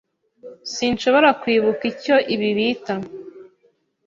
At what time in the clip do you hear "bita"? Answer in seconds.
2.57-2.95